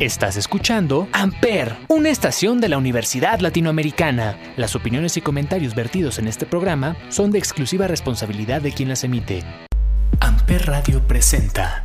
Estás 0.00 0.38
escuchando 0.38 1.08
Amper, 1.12 1.76
una 1.88 2.08
estación 2.08 2.58
de 2.58 2.70
la 2.70 2.78
Universidad 2.78 3.40
Latinoamericana. 3.40 4.34
Las 4.56 4.74
opiniones 4.74 5.18
y 5.18 5.20
comentarios 5.20 5.74
vertidos 5.74 6.18
en 6.18 6.26
este 6.26 6.46
programa 6.46 6.96
son 7.10 7.30
de 7.30 7.38
exclusiva 7.38 7.86
responsabilidad 7.86 8.62
de 8.62 8.72
quien 8.72 8.88
las 8.88 9.04
emite. 9.04 9.44
Amper 10.20 10.64
Radio 10.64 11.06
presenta. 11.06 11.84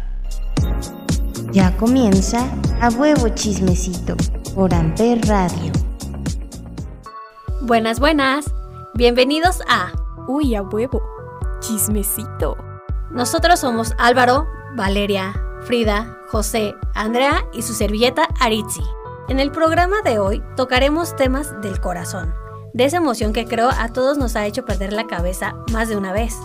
Ya 1.51 1.75
comienza 1.75 2.49
A 2.79 2.87
Huevo 2.87 3.27
Chismecito 3.35 4.15
por 4.55 4.73
Amper 4.73 5.19
Radio. 5.27 5.73
Buenas, 7.63 7.99
buenas. 7.99 8.45
Bienvenidos 8.93 9.59
a 9.67 9.91
Uy, 10.29 10.55
a 10.55 10.61
huevo. 10.61 11.03
Chismecito. 11.59 12.55
Nosotros 13.11 13.59
somos 13.59 13.93
Álvaro, 13.97 14.47
Valeria, 14.77 15.33
Frida, 15.65 16.17
José, 16.35 16.75
Andrea 16.93 17.45
y 17.53 17.61
su 17.61 17.73
servilleta 17.73 18.27
Aritzi. 18.41 18.83
En 19.29 19.39
el 19.39 19.51
programa 19.51 20.01
de 20.03 20.19
hoy 20.19 20.43
tocaremos 20.57 21.15
temas 21.15 21.61
del 21.61 21.79
corazón, 21.79 22.35
de 22.73 22.83
esa 22.83 22.97
emoción 22.97 23.31
que 23.31 23.45
creo 23.45 23.69
a 23.69 23.87
todos 23.93 24.17
nos 24.17 24.35
ha 24.35 24.45
hecho 24.45 24.65
perder 24.65 24.91
la 24.91 25.07
cabeza 25.07 25.55
más 25.71 25.87
de 25.87 25.95
una 25.95 26.11
vez. 26.11 26.35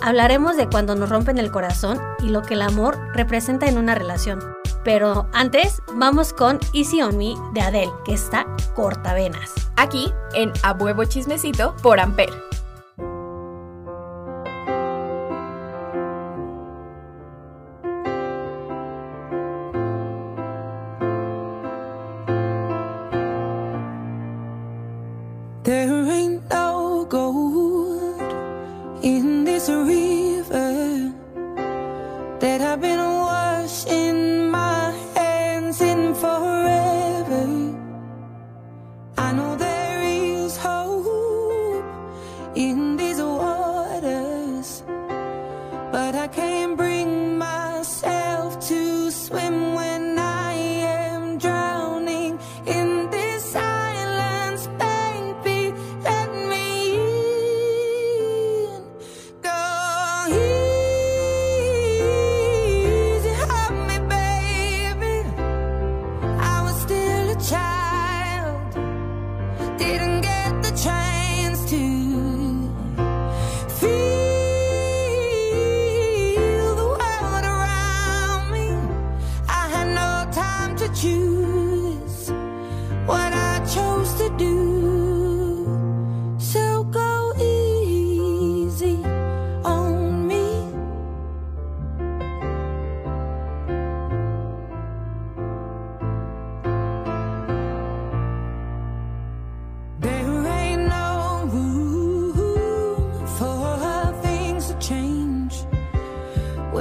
Hablaremos 0.00 0.56
de 0.56 0.68
cuando 0.68 0.94
nos 0.94 1.08
rompen 1.08 1.38
el 1.38 1.50
corazón 1.50 2.00
y 2.20 2.28
lo 2.28 2.42
que 2.42 2.54
el 2.54 2.62
amor 2.62 2.96
representa 3.14 3.66
en 3.66 3.78
una 3.78 3.96
relación. 3.96 4.38
Pero 4.84 5.26
antes, 5.32 5.82
vamos 5.92 6.32
con 6.32 6.60
Easy 6.72 7.02
on 7.02 7.18
Me 7.18 7.34
de 7.52 7.62
Adele, 7.62 7.92
que 8.04 8.14
está 8.14 8.46
cortavenas. 8.76 9.52
Aquí 9.74 10.14
en 10.34 10.52
A 10.62 10.70
Huevo 10.70 11.04
Chismecito 11.04 11.74
por 11.82 11.98
Amper. 11.98 12.30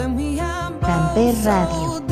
When 0.01 0.15
we 0.15 0.39
are 0.39 0.71
Amper 0.71 1.15
both 1.15 1.45
Radio. 1.45 2.10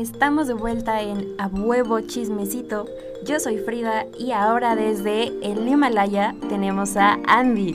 Estamos 0.00 0.48
de 0.48 0.54
vuelta 0.54 1.02
en 1.02 1.34
A 1.38 1.46
Huevo 1.48 2.00
Chismecito. 2.00 2.86
Yo 3.22 3.38
soy 3.38 3.58
Frida 3.58 4.06
y 4.18 4.32
ahora 4.32 4.74
desde 4.74 5.24
el 5.42 5.68
Himalaya 5.68 6.34
tenemos 6.48 6.96
a 6.96 7.18
Andy. 7.26 7.72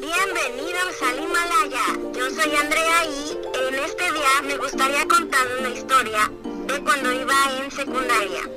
Bienvenidos 0.00 1.02
al 1.02 1.22
Himalaya. 1.22 1.84
Yo 2.16 2.30
soy 2.30 2.56
Andrea 2.56 3.04
y 3.04 3.32
en 3.68 3.74
este 3.84 4.04
día 4.12 4.42
me 4.46 4.56
gustaría 4.56 5.06
contar 5.06 5.46
una 5.60 5.68
historia 5.68 6.32
de 6.66 6.82
cuando 6.82 7.12
iba 7.12 7.36
en 7.62 7.70
secundaria. 7.70 8.48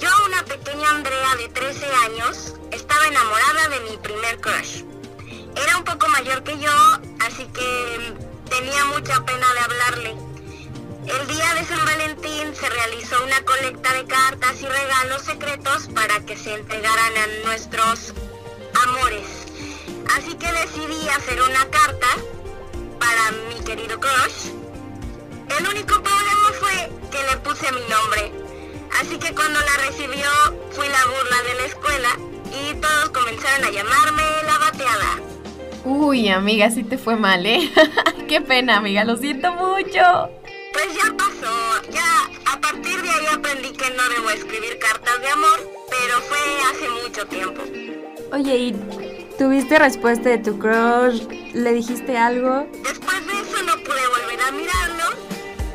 Yo, 0.00 0.08
una 0.26 0.44
pequeña 0.46 0.90
Andrea 0.90 1.36
de 1.38 1.48
13 1.48 1.86
años, 2.06 2.56
estaba 2.72 3.06
enamorada 3.06 3.68
de 3.68 3.88
mi 3.88 3.96
primer 3.98 4.40
crush. 4.40 4.82
Era 5.54 5.78
un 5.78 5.84
poco 5.84 6.08
mayor 6.08 6.42
que 6.42 6.58
yo, 6.58 6.72
así 7.20 7.44
que 7.54 8.16
tenía 8.50 8.84
mucha 8.86 9.24
pena 9.24 9.46
de 9.54 9.60
hablarle. 9.60 10.35
El 11.06 11.26
día 11.28 11.54
de 11.54 11.64
San 11.64 11.84
Valentín 11.84 12.52
se 12.52 12.68
realizó 12.68 13.22
una 13.22 13.40
colecta 13.42 13.92
de 13.92 14.04
cartas 14.06 14.60
y 14.60 14.66
regalos 14.66 15.22
secretos 15.22 15.88
para 15.94 16.18
que 16.26 16.36
se 16.36 16.52
entregaran 16.52 17.12
a 17.16 17.46
nuestros 17.46 18.12
amores. 18.84 19.46
Así 20.16 20.34
que 20.34 20.50
decidí 20.52 21.08
hacer 21.08 21.40
una 21.42 21.64
carta 21.70 22.08
para 22.98 23.30
mi 23.48 23.64
querido 23.64 24.00
crush. 24.00 24.50
El 25.58 25.68
único 25.68 26.02
problema 26.02 26.48
fue 26.58 26.90
que 27.12 27.22
le 27.30 27.36
puse 27.38 27.70
mi 27.70 27.82
nombre. 27.82 28.32
Así 29.00 29.16
que 29.18 29.32
cuando 29.32 29.60
la 29.60 29.88
recibió 29.88 30.28
fui 30.72 30.88
la 30.88 31.04
burla 31.06 31.42
de 31.46 31.54
la 31.54 31.66
escuela 31.66 32.08
y 32.50 32.74
todos 32.74 33.10
comenzaron 33.10 33.64
a 33.64 33.70
llamarme 33.70 34.22
la 34.44 34.58
bateada. 34.58 35.20
Uy, 35.84 36.28
amiga, 36.30 36.68
sí 36.70 36.82
te 36.82 36.98
fue 36.98 37.14
mal, 37.14 37.46
¿eh? 37.46 37.70
Qué 38.28 38.40
pena, 38.40 38.78
amiga, 38.78 39.04
lo 39.04 39.16
siento 39.16 39.52
mucho. 39.52 40.30
Pues 40.76 40.94
ya 40.94 41.10
pasó, 41.16 41.90
ya 41.90 42.52
a 42.52 42.60
partir 42.60 43.00
de 43.00 43.08
ahí 43.08 43.26
aprendí 43.34 43.70
que 43.70 43.88
no 43.96 44.02
debo 44.14 44.28
escribir 44.28 44.78
cartas 44.78 45.18
de 45.22 45.28
amor, 45.28 45.72
pero 45.88 46.20
fue 46.20 46.38
hace 46.70 46.90
mucho 47.02 47.26
tiempo. 47.28 47.62
Oye, 48.30 48.56
¿y 48.58 48.72
tuviste 49.38 49.78
respuesta 49.78 50.28
de 50.28 50.36
tu 50.36 50.58
crush? 50.58 51.22
¿Le 51.54 51.72
dijiste 51.72 52.18
algo? 52.18 52.66
Después 52.84 53.26
de 53.26 53.32
eso 53.32 53.62
no 53.64 53.72
pude 53.84 54.06
volver 54.06 54.40
a 54.46 54.52
mirarlo, 54.52 55.04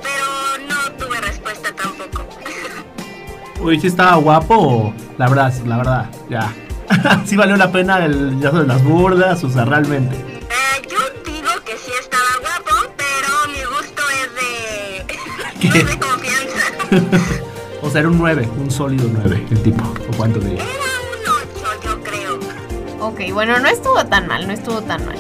pero 0.03 0.67
no 0.69 0.91
tuve 1.03 1.19
respuesta 1.19 1.75
tampoco. 1.75 2.23
Uy, 3.59 3.79
sí 3.81 3.87
estaba 3.87 4.17
guapo. 4.17 4.93
La 5.17 5.27
verdad, 5.29 5.51
la 5.65 5.77
verdad, 5.77 6.11
ya. 6.29 6.53
sí 7.25 7.35
valió 7.35 7.55
la 7.57 7.71
pena 7.71 8.05
el, 8.05 8.39
ya 8.39 8.51
sabes, 8.51 8.67
las 8.67 8.83
burdas, 8.83 9.43
o 9.43 9.49
sea, 9.49 9.65
realmente. 9.65 10.30
De 15.61 15.99
confianza. 15.99 16.65
o 17.81 17.89
sea, 17.89 17.99
era 17.99 18.09
un 18.09 18.17
9, 18.17 18.49
un 18.57 18.71
sólido 18.71 19.09
9, 19.11 19.47
el 19.51 19.63
tipo. 19.63 19.83
¿O 19.83 20.17
cuánto 20.17 20.39
diría? 20.39 20.63
Era 20.63 20.73
un 20.73 21.41
8, 21.53 21.79
yo 21.83 22.03
creo. 22.03 22.39
Ok, 22.99 23.33
bueno, 23.33 23.59
no 23.59 23.67
estuvo 23.67 24.03
tan 24.05 24.27
mal, 24.27 24.47
no 24.47 24.53
estuvo 24.53 24.81
tan 24.81 25.05
mal. 25.05 25.17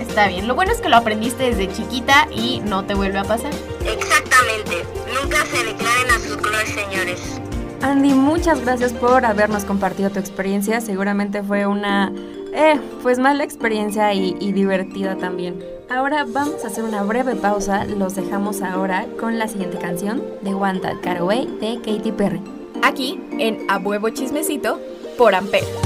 Está 0.00 0.28
bien, 0.28 0.48
lo 0.48 0.54
bueno 0.54 0.72
es 0.72 0.80
que 0.80 0.88
lo 0.88 0.96
aprendiste 0.96 1.44
desde 1.44 1.72
chiquita 1.72 2.26
y 2.34 2.60
no 2.60 2.84
te 2.84 2.94
vuelve 2.94 3.18
a 3.18 3.24
pasar. 3.24 3.52
Exactamente. 3.84 4.84
Nunca 5.22 5.44
se 5.46 5.64
declaren 5.64 6.10
a 6.10 6.18
sus 6.18 6.36
crush, 6.36 6.74
señores. 6.74 7.40
Andy, 7.82 8.14
muchas 8.14 8.60
gracias 8.62 8.92
por 8.92 9.24
habernos 9.24 9.64
compartido 9.64 10.10
tu 10.10 10.18
experiencia. 10.18 10.80
Seguramente 10.80 11.42
fue 11.42 11.66
una, 11.66 12.12
eh, 12.56 12.80
pues 13.02 13.18
mala 13.18 13.44
experiencia 13.44 14.12
y, 14.14 14.32
divertida 14.52 15.16
también. 15.16 15.62
Ahora 15.88 16.24
vamos 16.26 16.64
a 16.64 16.68
hacer 16.68 16.84
una 16.84 17.02
breve 17.02 17.36
pausa. 17.36 17.84
Los 17.84 18.16
dejamos 18.16 18.62
ahora 18.62 19.06
con 19.20 19.38
la 19.38 19.46
siguiente 19.46 19.78
canción 19.78 20.22
de 20.42 20.54
One 20.54 20.80
That 20.80 20.96
Got 21.04 21.18
Away 21.18 21.46
de 21.60 21.76
Katy 21.76 22.12
Perry. 22.12 22.40
Aquí 22.82 23.20
en 23.38 23.70
A 23.70 23.78
Huevo 23.78 24.08
Chismecito 24.10 24.80
por 25.16 25.34
Amper. 25.34 25.85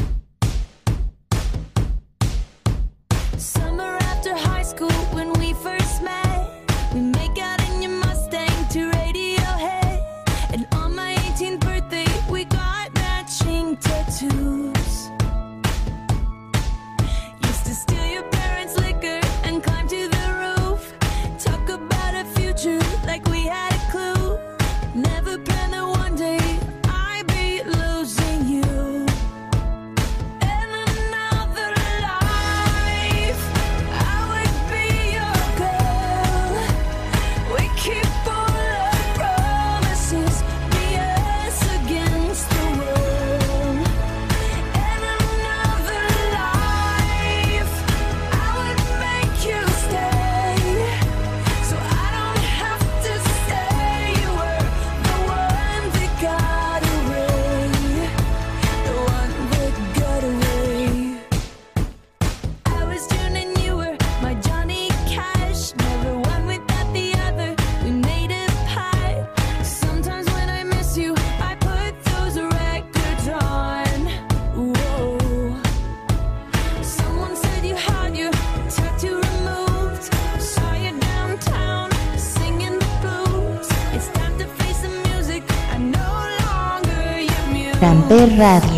Amper 88.40 88.69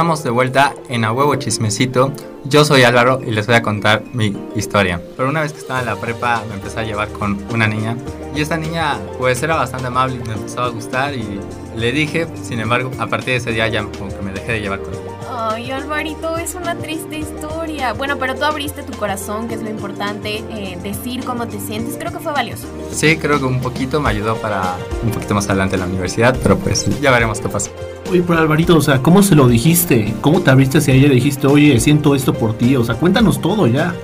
Estamos 0.00 0.24
de 0.24 0.30
vuelta 0.30 0.74
en 0.88 1.04
A 1.04 1.12
Huevo 1.12 1.34
Chismecito. 1.34 2.10
Yo 2.44 2.64
soy 2.64 2.84
Álvaro 2.84 3.20
y 3.22 3.32
les 3.32 3.46
voy 3.46 3.56
a 3.56 3.60
contar 3.60 4.02
mi 4.14 4.34
historia. 4.56 4.98
Pero 5.14 5.28
una 5.28 5.42
vez 5.42 5.52
que 5.52 5.58
estaba 5.58 5.80
en 5.80 5.84
la 5.84 5.96
prepa 5.96 6.42
me 6.48 6.54
empecé 6.54 6.80
a 6.80 6.84
llevar 6.84 7.10
con 7.10 7.36
una 7.52 7.66
niña 7.66 7.98
y 8.34 8.40
esta 8.40 8.56
niña 8.56 8.96
pues 9.18 9.42
era 9.42 9.56
bastante 9.56 9.88
amable 9.88 10.16
y 10.16 10.26
me 10.26 10.32
empezó 10.32 10.62
a 10.62 10.68
gustar 10.70 11.12
y 11.12 11.38
le 11.76 11.92
dije, 11.92 12.26
sin 12.42 12.60
embargo, 12.60 12.90
a 12.98 13.08
partir 13.08 13.34
de 13.34 13.36
ese 13.36 13.52
día 13.52 13.68
ya 13.68 13.82
como 13.82 14.08
que 14.08 14.22
me 14.22 14.32
dejé 14.32 14.52
de 14.52 14.60
llevar 14.62 14.80
con 14.80 14.94
ella. 14.94 15.02
Ay, 15.30 15.70
Alvarito, 15.70 16.38
es 16.38 16.54
una 16.54 16.74
triste 16.76 17.18
historia. 17.18 17.92
Bueno, 17.92 18.16
pero 18.16 18.34
tú 18.34 18.44
abriste 18.44 18.82
tu 18.82 18.96
corazón, 18.96 19.48
que 19.48 19.56
es 19.56 19.62
lo 19.62 19.68
importante, 19.68 20.38
eh, 20.38 20.78
decir 20.82 21.24
cómo 21.24 21.46
te 21.46 21.60
sientes, 21.60 21.98
creo 21.98 22.10
que 22.10 22.20
fue 22.20 22.32
valioso. 22.32 22.66
Sí, 22.90 23.18
creo 23.18 23.38
que 23.38 23.44
un 23.44 23.60
poquito 23.60 24.00
me 24.00 24.08
ayudó 24.08 24.36
para 24.36 24.76
un 25.02 25.10
poquito 25.10 25.34
más 25.34 25.46
adelante 25.50 25.74
en 25.74 25.80
la 25.80 25.86
universidad, 25.88 26.38
pero 26.42 26.56
pues 26.56 26.86
ya 27.02 27.10
veremos 27.10 27.38
qué 27.40 27.50
pasa. 27.50 27.70
Oye, 28.10 28.24
pero 28.26 28.40
Alvarito, 28.40 28.76
o 28.76 28.80
sea, 28.80 29.00
¿cómo 29.00 29.22
se 29.22 29.36
lo 29.36 29.46
dijiste? 29.46 30.12
¿Cómo 30.20 30.40
te 30.40 30.50
abriste 30.50 30.78
hacia 30.78 30.94
ella 30.94 31.06
y 31.06 31.14
dijiste, 31.14 31.46
oye, 31.46 31.78
siento 31.78 32.16
esto 32.16 32.34
por 32.34 32.54
ti? 32.54 32.74
O 32.74 32.82
sea, 32.82 32.96
cuéntanos 32.96 33.40
todo 33.40 33.68
ya. 33.68 33.94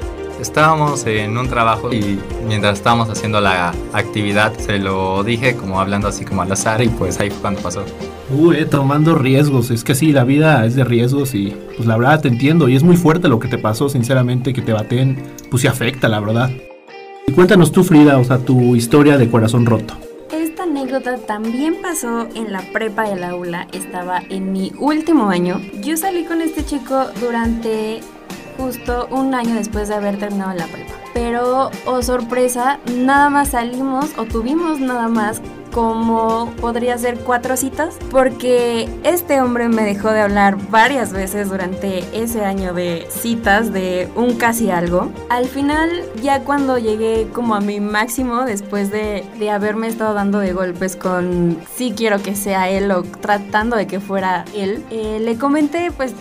Estábamos 0.40 1.04
en 1.06 1.36
un 1.36 1.48
trabajo 1.48 1.92
y 1.92 2.20
mientras 2.46 2.78
estábamos 2.78 3.10
haciendo 3.10 3.40
la 3.40 3.74
actividad 3.92 4.56
se 4.58 4.78
lo 4.78 5.24
dije 5.24 5.56
como 5.56 5.80
hablando 5.80 6.06
así 6.06 6.24
como 6.24 6.42
al 6.42 6.52
azar 6.52 6.82
y 6.82 6.88
pues 6.88 7.18
ahí 7.18 7.30
fue 7.30 7.40
cuando 7.40 7.60
pasó. 7.62 7.84
Uy, 8.30 8.58
eh, 8.58 8.64
tomando 8.64 9.16
riesgos. 9.16 9.72
Es 9.72 9.82
que 9.82 9.96
sí, 9.96 10.12
la 10.12 10.22
vida 10.22 10.64
es 10.66 10.76
de 10.76 10.84
riesgos 10.84 11.34
y 11.34 11.56
pues 11.74 11.88
la 11.88 11.96
verdad 11.96 12.20
te 12.20 12.28
entiendo. 12.28 12.68
Y 12.68 12.76
es 12.76 12.84
muy 12.84 12.96
fuerte 12.96 13.26
lo 13.26 13.40
que 13.40 13.48
te 13.48 13.58
pasó, 13.58 13.88
sinceramente, 13.88 14.52
que 14.52 14.62
te 14.62 14.72
baten, 14.72 15.20
pues 15.50 15.62
sí 15.62 15.66
afecta, 15.66 16.08
la 16.08 16.20
verdad. 16.20 16.52
Y 17.26 17.32
cuéntanos 17.32 17.72
tú, 17.72 17.82
Frida, 17.82 18.18
o 18.18 18.24
sea, 18.24 18.38
tu 18.38 18.76
historia 18.76 19.18
de 19.18 19.28
corazón 19.28 19.66
roto. 19.66 20.05
Anécdota 20.86 21.18
también 21.18 21.82
pasó 21.82 22.28
en 22.36 22.52
la 22.52 22.60
prepa 22.72 23.08
del 23.08 23.24
aula, 23.24 23.66
estaba 23.72 24.22
en 24.28 24.52
mi 24.52 24.70
último 24.78 25.30
año. 25.30 25.60
Yo 25.80 25.96
salí 25.96 26.22
con 26.22 26.40
este 26.40 26.64
chico 26.64 27.06
durante 27.20 28.00
justo 28.56 29.08
un 29.10 29.34
año 29.34 29.56
después 29.56 29.88
de 29.88 29.96
haber 29.96 30.16
terminado 30.16 30.54
la 30.54 30.66
prepa. 30.66 30.92
Pero, 31.12 31.72
oh 31.86 32.02
sorpresa, 32.02 32.78
nada 32.94 33.30
más 33.30 33.48
salimos 33.48 34.16
o 34.16 34.26
tuvimos 34.26 34.78
nada 34.78 35.08
más 35.08 35.42
como 35.76 36.54
podría 36.58 36.96
ser 36.96 37.18
cuatro 37.18 37.54
citas, 37.54 37.98
porque 38.10 38.88
este 39.04 39.42
hombre 39.42 39.68
me 39.68 39.82
dejó 39.82 40.10
de 40.10 40.22
hablar 40.22 40.56
varias 40.70 41.12
veces 41.12 41.50
durante 41.50 41.98
ese 42.18 42.46
año 42.46 42.72
de 42.72 43.06
citas, 43.10 43.74
de 43.74 44.08
un 44.16 44.38
casi 44.38 44.70
algo. 44.70 45.12
Al 45.28 45.44
final, 45.44 45.90
ya 46.22 46.40
cuando 46.44 46.78
llegué 46.78 47.28
como 47.30 47.54
a 47.54 47.60
mi 47.60 47.80
máximo, 47.80 48.46
después 48.46 48.90
de, 48.90 49.22
de 49.38 49.50
haberme 49.50 49.88
estado 49.88 50.14
dando 50.14 50.38
de 50.38 50.54
golpes 50.54 50.96
con 50.96 51.58
sí 51.76 51.92
quiero 51.94 52.22
que 52.22 52.34
sea 52.34 52.70
él 52.70 52.90
o 52.90 53.02
tratando 53.02 53.76
de 53.76 53.86
que 53.86 54.00
fuera 54.00 54.46
él, 54.54 54.82
eh, 54.90 55.18
le 55.20 55.36
comenté 55.36 55.90
pues 55.90 56.14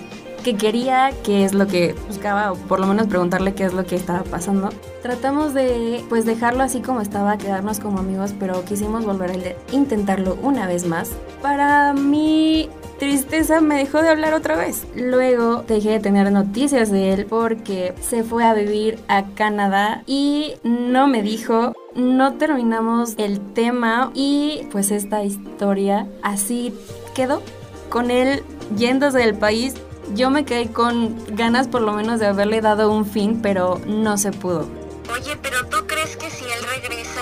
que 0.46 0.56
quería, 0.56 1.10
qué 1.24 1.44
es 1.44 1.56
lo 1.56 1.66
que 1.66 1.96
buscaba, 2.08 2.52
o 2.52 2.56
por 2.56 2.80
lo 2.80 2.86
menos 2.86 3.08
preguntarle 3.08 3.56
qué 3.56 3.66
es 3.66 3.74
lo 3.74 3.84
que 3.84 3.96
estaba 3.96 4.22
pasando. 4.24 4.70
Tratamos 5.02 5.56
de 5.56 6.06
pues 6.08 6.24
dejarlo 6.28 6.62
así 6.62 6.82
como 6.82 7.02
estaba, 7.02 7.40
quedarnos 7.40 7.80
como 7.80 7.98
amigos, 7.98 8.36
pero 8.40 8.64
quisimos 8.64 9.06
volver 9.06 9.32
a 9.32 9.75
intentarlo 9.75 10.38
una 10.44 10.68
vez 10.68 10.86
más. 10.86 11.10
Para 11.42 11.94
mi 11.94 12.70
tristeza 13.00 13.60
me 13.60 13.75
dejó 13.75 14.04
de 14.04 14.10
hablar 14.10 14.36
otra 14.36 14.56
vez. 14.56 14.86
Luego 14.96 15.64
dejé 15.68 15.90
de 15.94 16.00
tener 16.00 16.32
noticias 16.32 16.92
de 16.92 17.14
él 17.14 17.25
porque 17.25 17.96
se 18.00 18.24
fue 18.24 18.44
a 18.44 18.54
vivir 18.54 19.00
a 19.08 19.24
Canadá 19.34 20.04
y 20.06 20.54
no 20.64 21.08
me 21.08 21.24
dijo 21.24 21.74
no 21.96 22.34
terminamos 22.34 23.16
el 23.18 23.40
tema 23.40 24.12
y 24.14 24.68
pues 24.72 24.92
esta 24.92 25.24
historia 25.24 26.08
así 26.22 26.74
quedó 27.16 27.42
con 27.90 28.12
él 28.12 28.44
yéndose 28.75 29.20
del 29.20 29.36
país 29.36 29.75
yo 30.14 30.30
me 30.30 30.46
quedé 30.46 30.72
con 30.72 31.16
ganas 31.36 31.68
por 31.68 31.82
lo 31.82 31.94
menos 31.94 32.20
de 32.20 32.28
haberle 32.28 32.62
dado 32.62 32.92
un 32.92 33.06
fin, 33.06 33.40
pero 33.42 33.82
no 33.86 34.18
se 34.18 34.32
pudo. 34.32 34.68
Oye, 35.14 35.38
pero 35.42 35.66
¿tú 35.68 35.86
crees 35.88 36.18
que 36.18 36.30
si 36.30 36.44
él 36.44 36.66
regresa 36.82 37.22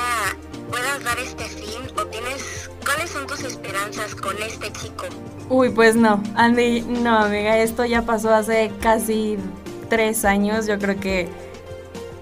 puedas 0.69 1.03
dar 1.03 1.19
este 1.19 1.43
fin 1.43 1.81
o 1.97 2.05
tienes... 2.07 2.69
¿Cuáles 2.83 3.11
son 3.11 3.27
tus 3.27 3.43
esperanzas 3.43 4.15
con 4.15 4.35
este 4.41 4.71
chico? 4.73 5.05
Uy, 5.49 5.69
pues 5.69 5.95
no, 5.95 6.21
Andy, 6.35 6.81
no 6.81 7.17
amiga, 7.17 7.57
esto 7.57 7.85
ya 7.85 8.01
pasó 8.01 8.33
hace 8.33 8.71
casi 8.81 9.37
tres 9.89 10.25
años, 10.25 10.67
yo 10.67 10.79
creo 10.79 10.99
que 10.99 11.29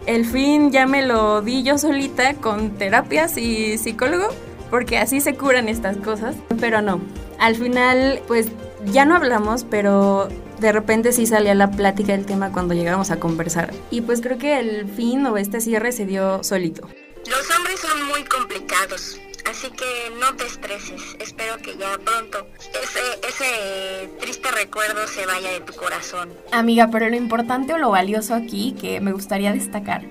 el 0.06 0.26
fin 0.26 0.72
ya 0.72 0.88
me 0.88 1.06
lo 1.06 1.42
di 1.42 1.64
yo 1.64 1.78
solita 1.78 2.34
con 2.36 2.72
terapias 2.72 3.38
y 3.38 3.78
psicólogo, 3.78 4.28
porque 4.70 4.98
así 4.98 5.22
se 5.22 5.36
curan 5.36 5.70
estas 5.70 5.98
cosas, 5.98 6.36
pero 6.60 6.82
no, 6.82 7.00
al 7.40 7.56
final 7.56 8.22
pues 8.28 8.48
ya 8.86 9.06
no 9.06 9.16
hablamos, 9.16 9.64
pero 9.64 10.28
de 10.60 10.72
repente 10.72 11.12
sí 11.12 11.26
salía 11.26 11.56
la 11.56 11.72
plática 11.72 12.14
del 12.14 12.26
tema 12.26 12.52
cuando 12.52 12.74
llegábamos 12.74 13.12
a 13.12 13.20
conversar. 13.20 13.74
Y 13.90 14.02
pues 14.02 14.22
creo 14.22 14.38
que 14.38 14.60
el 14.60 14.88
fin 14.88 15.26
o 15.26 15.38
este 15.38 15.62
cierre 15.62 15.92
se 15.92 16.06
dio 16.06 16.44
solito. 16.44 16.88
Los 17.28 17.58
hombres 17.58 17.80
son 17.80 18.08
muy 18.08 18.24
complicados, 18.24 19.20
así 19.50 19.70
que 19.72 20.12
no 20.20 20.36
te 20.36 20.46
estreses. 20.46 21.02
Espero 21.20 21.58
que 21.58 21.78
ya 21.78 21.98
pronto 22.04 22.48
ese, 22.82 23.28
ese 23.28 24.10
triste 24.20 24.50
recuerdo 24.52 25.08
se 25.08 25.26
vaya 25.26 25.52
de 25.52 25.62
tu 25.62 25.74
corazón. 25.74 26.30
Amiga, 26.52 26.90
pero 26.92 27.10
lo 27.10 27.16
importante 27.16 27.74
o 27.74 27.78
lo 27.78 27.92
valioso 27.92 28.34
aquí 28.34 28.76
que 28.80 29.02
me 29.02 29.12
gustaría 29.12 29.54
destacar 29.54 30.04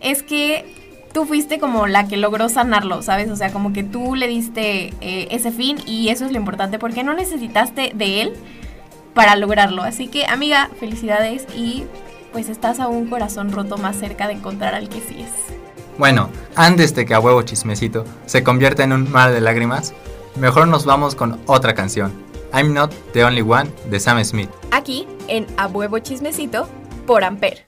es 0.00 0.22
que 0.22 0.87
tú 1.12 1.24
fuiste 1.24 1.58
como 1.58 1.86
la 1.86 2.08
que 2.08 2.16
logró 2.16 2.48
sanarlo, 2.48 3.02
¿sabes? 3.02 3.30
O 3.30 3.36
sea, 3.36 3.52
como 3.52 3.72
que 3.72 3.82
tú 3.82 4.14
le 4.14 4.28
diste 4.28 4.92
eh, 5.00 5.28
ese 5.30 5.50
fin 5.50 5.78
y 5.86 6.08
eso 6.08 6.24
es 6.24 6.32
lo 6.32 6.38
importante 6.38 6.78
porque 6.78 7.02
no 7.02 7.14
necesitaste 7.14 7.92
de 7.94 8.22
él 8.22 8.32
para 9.14 9.36
lograrlo. 9.36 9.82
Así 9.82 10.08
que, 10.08 10.26
amiga, 10.26 10.70
felicidades 10.78 11.46
y 11.56 11.84
pues 12.32 12.48
estás 12.48 12.78
a 12.80 12.88
un 12.88 13.06
corazón 13.06 13.52
roto 13.52 13.78
más 13.78 13.96
cerca 13.96 14.26
de 14.26 14.34
encontrar 14.34 14.74
al 14.74 14.88
que 14.88 15.00
sí 15.00 15.16
es. 15.20 15.56
Bueno, 15.98 16.30
antes 16.54 16.94
de 16.94 17.04
que 17.04 17.14
a 17.14 17.20
huevo 17.20 17.42
chismecito 17.42 18.04
se 18.26 18.44
convierta 18.44 18.84
en 18.84 18.92
un 18.92 19.10
mar 19.10 19.32
de 19.32 19.40
lágrimas, 19.40 19.94
mejor 20.36 20.68
nos 20.68 20.84
vamos 20.84 21.14
con 21.14 21.40
otra 21.46 21.74
canción. 21.74 22.12
I'm 22.54 22.72
Not 22.72 22.92
the 23.12 23.24
Only 23.24 23.42
One 23.42 23.70
de 23.90 23.98
Sam 23.98 24.24
Smith. 24.24 24.50
Aquí 24.70 25.06
en 25.26 25.46
A 25.56 25.66
Huevo 25.66 25.98
Chismecito 25.98 26.68
por 27.06 27.24
Amper. 27.24 27.66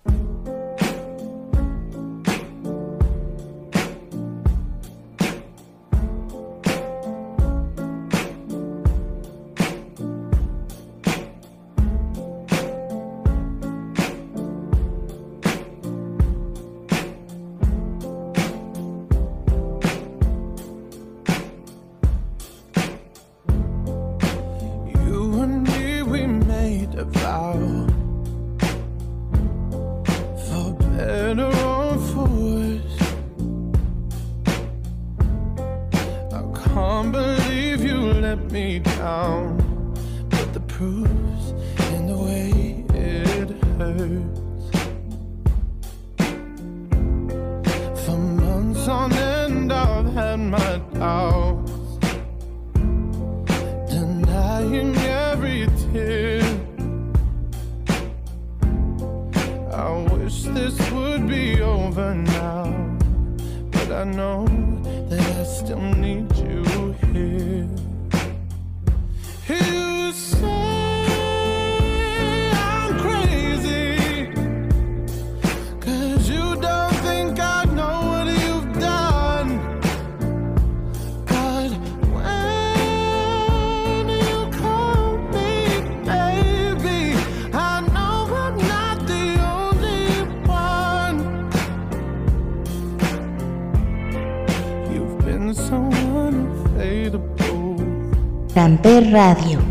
Be 61.31 61.61
over 61.63 62.13
now, 62.13 62.65
but 63.71 63.93
I 63.93 64.03
know 64.03 64.47
that 65.09 65.37
I 65.39 65.45
still 65.45 65.81
need 65.81 66.27
you 66.37 66.65
here. 67.13 67.69
You 69.49 70.13
say 70.13 70.70
Ramper 98.55 99.13
Radio. 99.13 99.70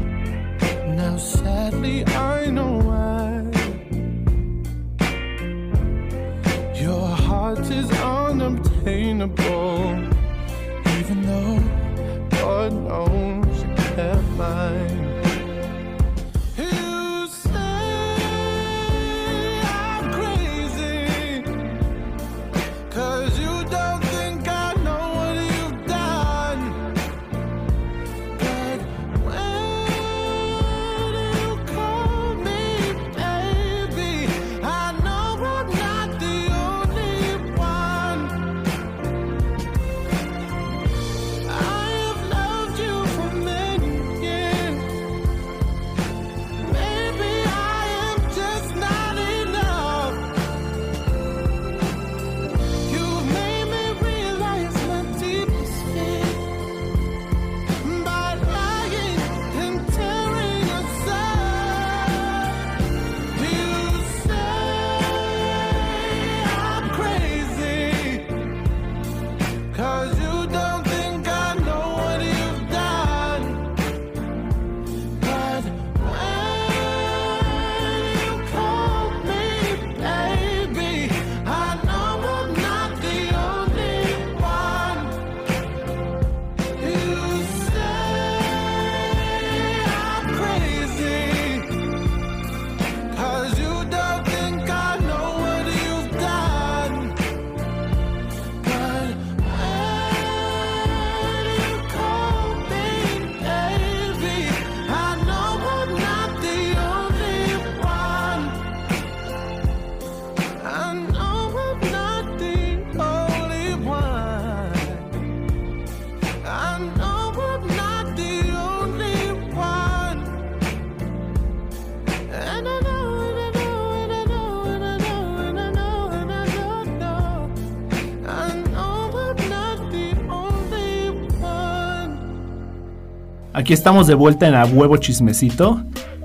Aquí 133.69 133.75
estamos 133.75 134.07
de 134.07 134.15
vuelta 134.15 134.47
en 134.47 134.55
A 134.55 134.65
Huevo 134.65 134.97
Chismecito. 134.97 135.83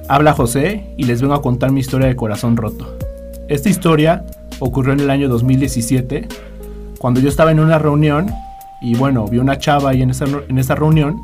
Habla 0.08 0.32
José 0.32 0.94
y 0.96 1.04
les 1.04 1.20
vengo 1.20 1.34
a 1.34 1.42
contar 1.42 1.72
mi 1.72 1.80
historia 1.80 2.08
de 2.08 2.16
corazón 2.16 2.56
roto. 2.56 2.96
Esta 3.50 3.68
historia 3.68 4.24
ocurrió 4.60 4.94
en 4.94 5.00
el 5.00 5.10
año 5.10 5.28
2017, 5.28 6.26
cuando 6.98 7.20
yo 7.20 7.28
estaba 7.28 7.52
en 7.52 7.60
una 7.60 7.78
reunión 7.78 8.30
y 8.80 8.94
bueno, 8.94 9.28
vi 9.28 9.36
una 9.36 9.58
chava 9.58 9.90
ahí 9.90 10.00
en 10.00 10.08
esa, 10.08 10.24
en 10.24 10.56
esa 10.56 10.74
reunión 10.74 11.20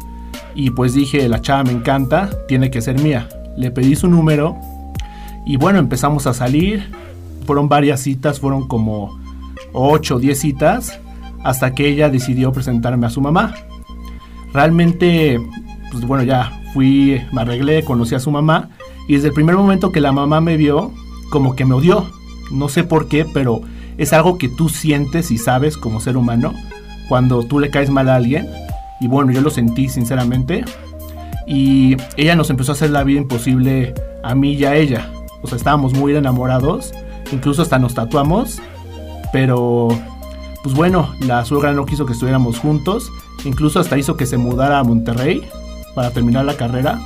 y 0.54 0.68
pues 0.72 0.92
dije, 0.92 1.26
la 1.26 1.40
chava 1.40 1.64
me 1.64 1.72
encanta, 1.72 2.28
tiene 2.46 2.70
que 2.70 2.82
ser 2.82 3.00
mía. 3.00 3.26
Le 3.56 3.70
pedí 3.70 3.96
su 3.96 4.06
número 4.06 4.58
y 5.46 5.56
bueno, 5.56 5.78
empezamos 5.78 6.26
a 6.26 6.34
salir. 6.34 6.92
Fueron 7.46 7.70
varias 7.70 8.00
citas, 8.00 8.40
fueron 8.40 8.68
como 8.68 9.18
8 9.72 10.16
o 10.16 10.18
10 10.18 10.38
citas, 10.38 11.00
hasta 11.44 11.74
que 11.74 11.88
ella 11.88 12.10
decidió 12.10 12.52
presentarme 12.52 13.06
a 13.06 13.10
su 13.10 13.22
mamá. 13.22 13.54
Realmente, 14.52 15.38
pues 15.90 16.04
bueno, 16.04 16.24
ya 16.24 16.60
fui, 16.72 17.20
me 17.32 17.42
arreglé, 17.42 17.84
conocí 17.84 18.14
a 18.14 18.20
su 18.20 18.30
mamá 18.30 18.70
y 19.08 19.14
desde 19.14 19.28
el 19.28 19.34
primer 19.34 19.56
momento 19.56 19.92
que 19.92 20.00
la 20.00 20.12
mamá 20.12 20.40
me 20.40 20.56
vio, 20.56 20.92
como 21.30 21.56
que 21.56 21.64
me 21.64 21.74
odió. 21.74 22.06
No 22.50 22.68
sé 22.68 22.84
por 22.84 23.08
qué, 23.08 23.24
pero 23.24 23.60
es 23.98 24.12
algo 24.12 24.38
que 24.38 24.48
tú 24.48 24.68
sientes 24.68 25.30
y 25.30 25.38
sabes 25.38 25.76
como 25.76 26.00
ser 26.00 26.16
humano 26.16 26.54
cuando 27.08 27.42
tú 27.42 27.58
le 27.58 27.70
caes 27.70 27.90
mal 27.90 28.08
a 28.08 28.16
alguien. 28.16 28.48
Y 29.00 29.08
bueno, 29.08 29.32
yo 29.32 29.40
lo 29.40 29.50
sentí 29.50 29.88
sinceramente. 29.88 30.64
Y 31.46 31.96
ella 32.16 32.36
nos 32.36 32.50
empezó 32.50 32.72
a 32.72 32.74
hacer 32.74 32.90
la 32.90 33.02
vida 33.02 33.18
imposible 33.18 33.94
a 34.22 34.34
mí 34.34 34.52
y 34.52 34.64
a 34.64 34.76
ella. 34.76 35.10
O 35.42 35.48
sea, 35.48 35.56
estábamos 35.56 35.92
muy 35.92 36.14
enamorados. 36.14 36.92
Incluso 37.32 37.62
hasta 37.62 37.78
nos 37.80 37.94
tatuamos. 37.94 38.60
Pero, 39.32 39.88
pues 40.62 40.74
bueno, 40.74 41.12
la 41.20 41.44
suegra 41.44 41.72
no 41.72 41.86
quiso 41.86 42.06
que 42.06 42.12
estuviéramos 42.12 42.60
juntos. 42.60 43.10
Incluso 43.44 43.80
hasta 43.80 43.98
hizo 43.98 44.16
que 44.16 44.26
se 44.26 44.36
mudara 44.36 44.78
a 44.78 44.84
Monterrey 44.84 45.42
para 45.94 46.10
terminar 46.10 46.44
la 46.44 46.56
carrera. 46.56 46.98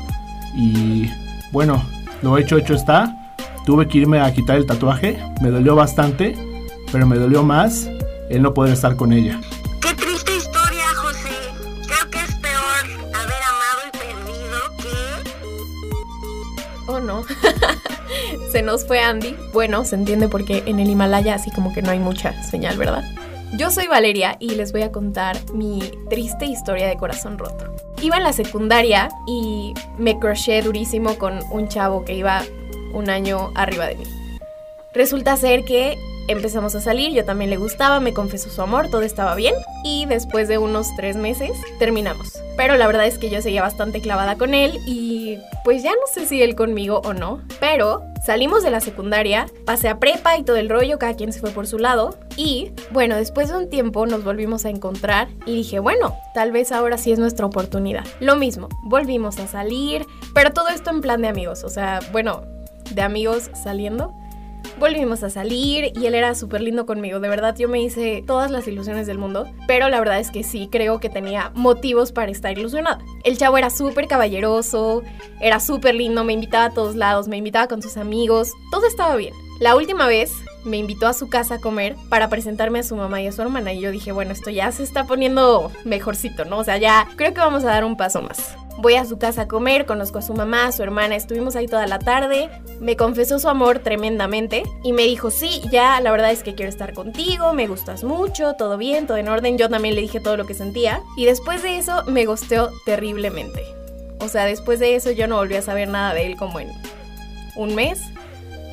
Y 0.54 1.10
bueno, 1.52 1.84
lo 2.22 2.38
hecho, 2.38 2.56
hecho 2.56 2.74
está. 2.74 3.34
Tuve 3.64 3.88
que 3.88 3.98
irme 3.98 4.20
a 4.20 4.32
quitar 4.32 4.56
el 4.56 4.66
tatuaje. 4.66 5.18
Me 5.40 5.50
dolió 5.50 5.74
bastante. 5.74 6.36
Pero 6.92 7.06
me 7.06 7.16
dolió 7.16 7.42
más 7.42 7.88
el 8.30 8.42
no 8.42 8.54
poder 8.54 8.72
estar 8.74 8.96
con 8.96 9.12
ella. 9.12 9.40
Qué 9.80 9.94
triste 9.94 10.36
historia, 10.36 10.84
José. 10.96 11.30
Creo 11.86 12.10
que 12.10 12.18
es 12.18 12.34
peor 12.36 12.84
haber 13.14 13.42
amado 13.42 13.80
y 13.86 13.90
perdido 13.98 14.58
que... 14.78 14.92
Oh 16.86 17.00
no. 17.00 17.24
se 18.52 18.62
nos 18.62 18.86
fue 18.86 19.00
Andy. 19.00 19.34
Bueno, 19.52 19.84
se 19.84 19.96
entiende 19.96 20.28
porque 20.28 20.62
en 20.66 20.78
el 20.78 20.88
Himalaya 20.88 21.34
así 21.34 21.50
como 21.50 21.72
que 21.72 21.82
no 21.82 21.90
hay 21.90 21.98
mucha 21.98 22.40
señal, 22.44 22.78
¿verdad? 22.78 23.02
Yo 23.56 23.70
soy 23.70 23.86
Valeria 23.86 24.36
y 24.40 24.56
les 24.56 24.72
voy 24.72 24.82
a 24.82 24.90
contar 24.90 25.36
mi 25.52 25.80
triste 26.10 26.46
historia 26.46 26.88
de 26.88 26.96
corazón 26.96 27.38
roto. 27.38 27.83
Iba 28.04 28.18
en 28.18 28.22
la 28.22 28.34
secundaria 28.34 29.08
y 29.26 29.72
me 29.96 30.18
crushé 30.18 30.60
durísimo 30.60 31.16
con 31.16 31.40
un 31.50 31.68
chavo 31.68 32.04
que 32.04 32.12
iba 32.12 32.42
un 32.92 33.08
año 33.08 33.50
arriba 33.54 33.86
de 33.86 33.94
mí. 33.94 34.04
Resulta 34.92 35.38
ser 35.38 35.64
que 35.64 35.96
empezamos 36.28 36.74
a 36.74 36.80
salir, 36.80 37.12
yo 37.12 37.24
también 37.24 37.50
le 37.50 37.56
gustaba, 37.56 38.00
me 38.00 38.14
confesó 38.14 38.50
su 38.50 38.62
amor, 38.62 38.88
todo 38.90 39.02
estaba 39.02 39.34
bien 39.34 39.54
y 39.82 40.06
después 40.06 40.48
de 40.48 40.58
unos 40.58 40.88
tres 40.96 41.16
meses 41.16 41.52
terminamos. 41.78 42.32
Pero 42.56 42.76
la 42.76 42.86
verdad 42.86 43.06
es 43.06 43.18
que 43.18 43.30
yo 43.30 43.42
seguía 43.42 43.62
bastante 43.62 44.00
clavada 44.00 44.36
con 44.36 44.54
él 44.54 44.78
y 44.86 45.38
pues 45.64 45.82
ya 45.82 45.90
no 45.92 46.06
sé 46.12 46.26
si 46.26 46.42
él 46.42 46.54
conmigo 46.54 47.02
o 47.04 47.12
no, 47.12 47.40
pero 47.60 48.02
salimos 48.24 48.62
de 48.62 48.70
la 48.70 48.80
secundaria, 48.80 49.46
pasé 49.64 49.88
a 49.88 49.98
prepa 49.98 50.36
y 50.38 50.44
todo 50.44 50.56
el 50.56 50.68
rollo, 50.68 50.98
cada 50.98 51.14
quien 51.14 51.32
se 51.32 51.40
fue 51.40 51.50
por 51.50 51.66
su 51.66 51.78
lado 51.78 52.16
y 52.36 52.72
bueno, 52.90 53.16
después 53.16 53.48
de 53.48 53.56
un 53.56 53.68
tiempo 53.68 54.06
nos 54.06 54.24
volvimos 54.24 54.64
a 54.64 54.70
encontrar 54.70 55.28
y 55.46 55.54
dije, 55.54 55.78
bueno, 55.78 56.16
tal 56.32 56.52
vez 56.52 56.72
ahora 56.72 56.96
sí 56.96 57.12
es 57.12 57.18
nuestra 57.18 57.46
oportunidad. 57.46 58.04
Lo 58.20 58.36
mismo, 58.36 58.68
volvimos 58.84 59.38
a 59.38 59.46
salir, 59.46 60.06
pero 60.32 60.52
todo 60.52 60.68
esto 60.68 60.90
en 60.90 61.00
plan 61.00 61.22
de 61.22 61.28
amigos, 61.28 61.64
o 61.64 61.68
sea, 61.68 62.00
bueno, 62.12 62.42
de 62.92 63.02
amigos 63.02 63.50
saliendo. 63.62 64.14
Volvimos 64.78 65.22
a 65.22 65.30
salir 65.30 65.92
y 65.94 66.06
él 66.06 66.14
era 66.14 66.34
súper 66.34 66.60
lindo 66.60 66.84
conmigo. 66.84 67.20
De 67.20 67.28
verdad, 67.28 67.54
yo 67.56 67.68
me 67.68 67.80
hice 67.80 68.24
todas 68.26 68.50
las 68.50 68.66
ilusiones 68.66 69.06
del 69.06 69.18
mundo. 69.18 69.46
Pero 69.68 69.88
la 69.88 69.98
verdad 69.98 70.18
es 70.18 70.30
que 70.30 70.42
sí, 70.42 70.68
creo 70.70 70.98
que 70.98 71.08
tenía 71.08 71.52
motivos 71.54 72.12
para 72.12 72.32
estar 72.32 72.58
ilusionada. 72.58 72.98
El 73.22 73.38
chavo 73.38 73.56
era 73.56 73.70
súper 73.70 74.08
caballeroso, 74.08 75.02
era 75.40 75.60
súper 75.60 75.94
lindo, 75.94 76.24
me 76.24 76.32
invitaba 76.32 76.66
a 76.66 76.74
todos 76.74 76.96
lados, 76.96 77.28
me 77.28 77.36
invitaba 77.36 77.68
con 77.68 77.82
sus 77.82 77.96
amigos. 77.96 78.52
Todo 78.70 78.86
estaba 78.86 79.16
bien. 79.16 79.34
La 79.60 79.76
última 79.76 80.06
vez 80.06 80.32
me 80.64 80.78
invitó 80.78 81.06
a 81.06 81.12
su 81.12 81.28
casa 81.28 81.56
a 81.56 81.60
comer 81.60 81.96
para 82.08 82.28
presentarme 82.28 82.80
a 82.80 82.82
su 82.82 82.96
mamá 82.96 83.20
y 83.20 83.26
a 83.26 83.32
su 83.32 83.42
hermana. 83.42 83.72
Y 83.72 83.80
yo 83.80 83.90
dije, 83.90 84.12
bueno, 84.12 84.32
esto 84.32 84.50
ya 84.50 84.70
se 84.72 84.82
está 84.82 85.04
poniendo 85.04 85.70
mejorcito, 85.84 86.44
¿no? 86.44 86.58
O 86.58 86.64
sea, 86.64 86.78
ya 86.78 87.06
creo 87.16 87.34
que 87.34 87.40
vamos 87.40 87.64
a 87.64 87.68
dar 87.68 87.84
un 87.84 87.96
paso 87.96 88.22
más. 88.22 88.56
Voy 88.78 88.94
a 88.94 89.04
su 89.04 89.18
casa 89.18 89.42
a 89.42 89.48
comer, 89.48 89.86
conozco 89.86 90.18
a 90.18 90.22
su 90.22 90.34
mamá, 90.34 90.66
a 90.66 90.72
su 90.72 90.82
hermana, 90.82 91.14
estuvimos 91.14 91.54
ahí 91.54 91.66
toda 91.66 91.86
la 91.86 92.00
tarde, 92.00 92.50
me 92.80 92.96
confesó 92.96 93.38
su 93.38 93.48
amor 93.48 93.78
tremendamente 93.78 94.64
y 94.82 94.92
me 94.92 95.02
dijo, 95.02 95.30
sí, 95.30 95.62
ya 95.70 96.00
la 96.00 96.10
verdad 96.10 96.32
es 96.32 96.42
que 96.42 96.56
quiero 96.56 96.70
estar 96.70 96.92
contigo, 96.92 97.52
me 97.52 97.68
gustas 97.68 98.02
mucho, 98.02 98.54
todo 98.54 98.76
bien, 98.76 99.06
todo 99.06 99.16
en 99.16 99.28
orden, 99.28 99.58
yo 99.58 99.68
también 99.68 99.94
le 99.94 100.00
dije 100.00 100.18
todo 100.18 100.36
lo 100.36 100.44
que 100.44 100.54
sentía 100.54 101.02
y 101.16 101.24
después 101.24 101.62
de 101.62 101.78
eso 101.78 102.02
me 102.06 102.26
gosteó 102.26 102.70
terriblemente. 102.84 103.62
O 104.18 104.28
sea, 104.28 104.44
después 104.44 104.80
de 104.80 104.96
eso 104.96 105.12
yo 105.12 105.28
no 105.28 105.36
volví 105.36 105.54
a 105.54 105.62
saber 105.62 105.86
nada 105.86 106.12
de 106.12 106.26
él 106.26 106.36
como 106.36 106.58
en 106.58 106.72
un 107.56 107.76
mes, 107.76 108.00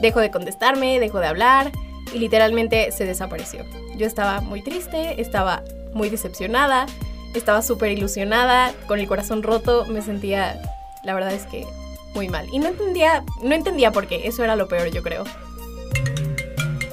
dejó 0.02 0.20
de 0.20 0.32
contestarme, 0.32 1.00
dejó 1.00 1.20
de 1.20 1.28
hablar 1.28 1.72
y 2.14 2.20
literalmente 2.20 2.92
se 2.92 3.06
desapareció. 3.06 3.66
Yo 3.98 4.06
estaba 4.08 4.42
muy 4.42 4.62
triste, 4.62 5.22
estaba 5.22 5.64
muy 5.94 6.10
decepcionada, 6.10 6.88
estaba 7.34 7.62
súper 7.62 7.92
ilusionada, 7.92 8.74
con 8.88 9.00
el 9.00 9.08
corazón 9.08 9.44
roto, 9.44 9.86
me 9.86 10.02
sentía, 10.02 10.62
la 11.04 11.14
verdad 11.14 11.34
es 11.34 11.46
que 11.46 11.66
muy 12.14 12.28
mal. 12.28 12.48
Y 12.52 12.60
no 12.60 12.68
entendía, 12.68 13.24
no 13.42 13.54
entendía 13.56 13.92
por 13.92 14.08
qué, 14.08 14.28
eso 14.28 14.44
era 14.44 14.56
lo 14.56 14.68
peor 14.68 14.90
yo 14.92 15.04
creo. 15.04 15.24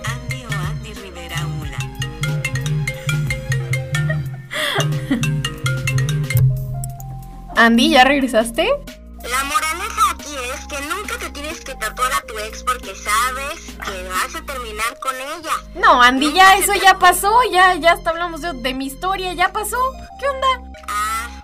Andy 0.04 0.44
o 0.44 0.52
Andy 0.70 0.92
Rivera 0.94 1.36
Ula. 1.60 1.78
Andy, 7.56 7.90
¿ya 7.90 8.04
regresaste? 8.04 8.68
Ex 12.48 12.62
porque 12.62 12.94
sabes 12.94 13.76
que 13.84 14.08
vas 14.08 14.34
a 14.34 14.44
terminar 14.44 14.98
con 15.00 15.14
ella. 15.14 15.52
No, 15.74 16.02
Andy, 16.02 16.32
ya 16.32 16.56
eso 16.56 16.72
ya 16.74 16.98
pasó, 16.98 17.32
ya, 17.50 17.74
ya 17.74 17.92
hasta 17.92 18.10
hablamos 18.10 18.40
de, 18.40 18.52
de 18.54 18.74
mi 18.74 18.86
historia, 18.86 19.32
ya 19.34 19.52
pasó. 19.52 19.78
¿Qué 20.18 20.28
onda? 20.28 20.72
Ah. 20.88 21.42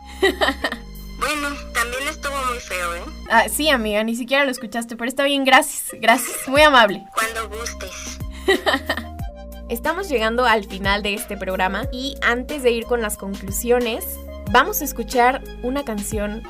bueno, 1.18 1.48
también 1.72 2.08
estuvo 2.08 2.34
muy 2.46 2.58
feo, 2.58 2.94
¿eh? 2.94 3.04
Ah, 3.30 3.48
sí, 3.48 3.70
amiga, 3.70 4.02
ni 4.04 4.16
siquiera 4.16 4.44
lo 4.44 4.50
escuchaste, 4.50 4.96
pero 4.96 5.08
está 5.08 5.24
bien, 5.24 5.44
gracias, 5.44 6.00
gracias, 6.00 6.48
muy 6.48 6.62
amable. 6.62 7.04
Cuando 7.14 7.48
gustes. 7.48 8.18
Estamos 9.68 10.08
llegando 10.08 10.44
al 10.44 10.64
final 10.64 11.02
de 11.02 11.14
este 11.14 11.36
programa 11.36 11.84
y 11.90 12.16
antes 12.22 12.62
de 12.62 12.70
ir 12.70 12.84
con 12.84 13.00
las 13.00 13.16
conclusiones, 13.16 14.04
vamos 14.52 14.82
a 14.82 14.84
escuchar 14.84 15.42
una 15.62 15.84
canción 15.84 16.42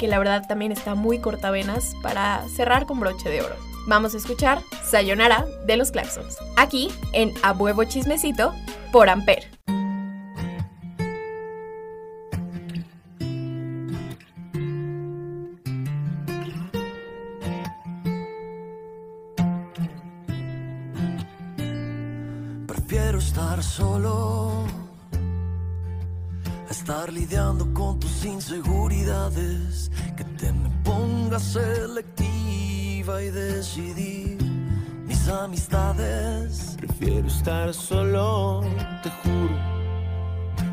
que 0.00 0.08
la 0.08 0.18
verdad 0.18 0.46
también 0.48 0.72
está 0.72 0.94
muy 0.94 1.18
cortavenas 1.18 1.92
para 2.02 2.42
cerrar 2.48 2.86
con 2.86 3.00
broche 3.00 3.28
de 3.28 3.42
oro. 3.42 3.73
Vamos 3.86 4.14
a 4.14 4.16
escuchar 4.16 4.62
Sayonara 4.82 5.44
de 5.66 5.76
los 5.76 5.90
Claxons, 5.90 6.38
aquí 6.56 6.90
en 7.12 7.32
A 7.42 7.52
Huevo 7.52 7.84
Chismecito 7.84 8.54
por 8.92 9.10
Amper. 9.10 9.50
Prefiero 22.66 23.18
estar 23.18 23.62
solo 23.62 24.64
a 26.68 26.70
estar 26.70 27.12
lidiando 27.12 27.72
con 27.74 28.00
tus 28.00 28.24
inseguridades. 28.24 29.90
Que 30.16 30.24
te 30.24 30.52
me 30.52 30.70
pongas 30.84 31.56
selectiva 33.04 33.22
y 33.22 33.30
decidir 33.30 34.38
mis 35.06 35.28
amistades. 35.28 36.76
Prefiero 36.78 37.26
estar 37.26 37.72
solo, 37.72 38.62
te 39.02 39.10
juro 39.22 39.54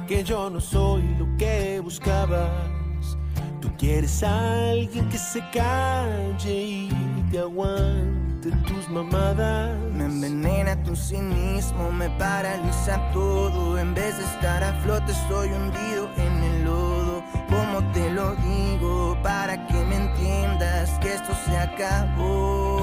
que 0.07 0.23
yo 0.23 0.49
no 0.49 0.59
soy 0.59 1.03
lo 1.17 1.25
que 1.37 1.79
buscabas. 1.81 3.17
Tú 3.61 3.69
quieres 3.77 4.23
a 4.23 4.71
alguien 4.71 5.07
que 5.09 5.17
se 5.17 5.39
calle 5.51 6.53
y 6.53 6.89
te 7.31 7.39
aguante 7.39 8.51
tus 8.67 8.89
mamadas. 8.89 9.77
Me 9.93 10.05
envenena 10.05 10.81
tu 10.83 10.95
cinismo, 10.95 11.91
me 11.91 12.09
paraliza 12.11 12.99
todo. 13.13 13.77
En 13.77 13.93
vez 13.93 14.17
de 14.17 14.23
estar 14.23 14.63
a 14.63 14.73
flote, 14.81 15.11
estoy 15.11 15.49
hundido 15.49 16.09
en 16.17 16.43
el 16.43 16.65
lodo. 16.65 17.23
¿Cómo 17.49 17.91
te 17.93 18.09
lo 18.11 18.35
digo? 18.35 19.00
Para 19.23 19.67
que 19.67 19.73
me 19.73 19.95
entiendas 19.95 20.89
que 20.99 21.13
esto 21.13 21.34
se 21.45 21.57
acabó. 21.57 22.81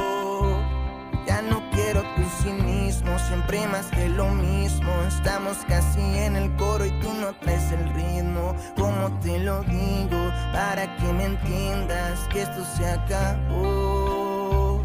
Ya 1.27 1.43
no 1.43 1.63
quiero 1.71 2.03
tu 2.15 2.23
cinismo, 2.43 3.19
siempre 3.19 3.67
más 3.67 3.87
que 3.87 4.09
lo 4.09 4.31
mismo. 4.31 4.91
Estamos 5.07 5.59
casi 5.69 6.01
en 6.01 6.37
el 6.37 6.55
coro 6.57 6.87
y 6.87 6.91
tú 7.01 7.13
no 7.13 7.35
traes 7.35 7.71
el 7.73 7.89
ritmo. 7.93 8.55
¿Cómo 8.77 9.19
te 9.21 9.39
lo 9.41 9.63
digo? 9.65 10.33
Para 10.53 10.97
que 10.97 11.13
me 11.13 11.25
entiendas 11.25 12.21
que 12.33 12.43
esto 12.43 12.65
se 12.77 12.89
acabó. 12.89 14.83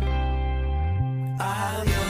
Adiós, 1.39 2.02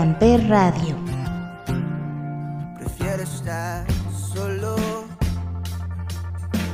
Amper 0.00 0.48
Radio. 0.48 0.96
Prefiero 2.78 3.22
estar 3.22 3.86
solo. 4.32 4.74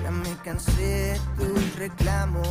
Ya 0.04 0.12
me 0.12 0.32
cansé 0.44 1.18
de 1.18 1.20
tus 1.36 1.76
reclamos. 1.76 2.46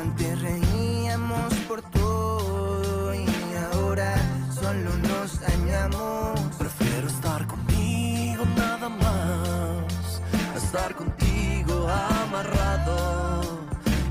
Antes 0.00 0.40
reíamos 0.40 1.52
por 1.68 1.82
todo 1.82 3.14
y 3.14 3.26
ahora 3.74 4.14
solo 4.54 4.90
nos 5.06 5.38
dañamos. 5.38 6.40
Prefiero 6.56 7.08
estar 7.08 7.46
conmigo 7.46 8.44
nada 8.56 8.88
más, 8.88 10.22
a 10.54 10.56
estar 10.56 10.94
contigo 10.94 11.86
amarrado. 12.22 13.58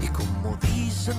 Y 0.03 0.07
como 0.09 0.55
dicen, 0.57 1.17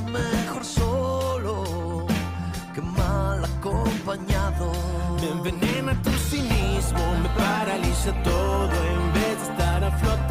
Me 5.21 5.29
envenena 5.31 5.95
tu 6.03 6.11
cinismo, 6.11 7.05
me 7.23 7.29
paraliza 7.31 8.13
todo. 8.23 8.71
En 8.95 9.13
vez 9.13 9.37
de 9.39 9.53
estar 9.53 9.85
a 9.85 9.91
flote, 9.99 10.28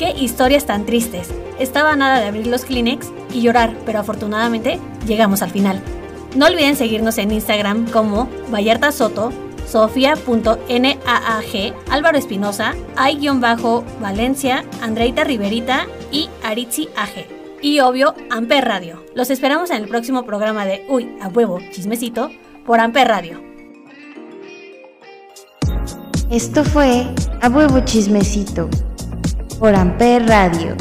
Qué 0.00 0.14
historias 0.18 0.64
tan 0.64 0.86
tristes. 0.86 1.28
Estaba 1.58 1.94
nada 1.94 2.20
de 2.20 2.28
abrir 2.28 2.46
los 2.46 2.64
Kleenex 2.64 3.08
y 3.34 3.42
llorar, 3.42 3.76
pero 3.84 3.98
afortunadamente 3.98 4.80
llegamos 5.06 5.42
al 5.42 5.50
final. 5.50 5.82
No 6.34 6.46
olviden 6.46 6.74
seguirnos 6.74 7.18
en 7.18 7.30
Instagram 7.30 7.86
como 7.90 8.26
Vallarta 8.50 8.92
Soto, 8.92 9.30
Sofía.naag, 9.66 11.74
Álvaro 11.90 12.16
Espinosa, 12.16 12.74
Ay-Valencia, 12.96 14.64
Andreita 14.80 15.22
Riverita 15.22 15.86
y 16.10 16.30
Aritzi 16.44 16.88
AG. 16.96 17.26
Y 17.60 17.80
obvio, 17.80 18.14
Amper 18.30 18.64
Radio. 18.64 19.04
Los 19.14 19.28
esperamos 19.28 19.68
en 19.68 19.82
el 19.82 19.88
próximo 19.90 20.24
programa 20.24 20.64
de 20.64 20.82
Uy, 20.88 21.14
a 21.20 21.28
huevo, 21.28 21.58
chismecito, 21.72 22.30
por 22.64 22.80
Amper 22.80 23.06
Radio. 23.06 23.42
Esto 26.30 26.64
fue 26.64 27.06
A 27.42 27.50
Huevo 27.50 27.80
Chismecito 27.80 28.70
por 29.60 29.74
Amper 29.74 30.26
Radio. 30.26 30.74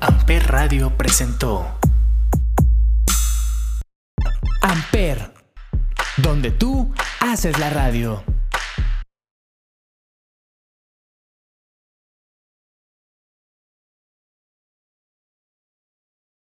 Amper 0.00 0.46
Radio 0.46 0.96
presentó 0.96 1.66
Amper, 4.62 5.32
donde 6.18 6.52
tú 6.52 6.94
haces 7.18 7.58
la 7.58 7.68
radio. 7.68 8.22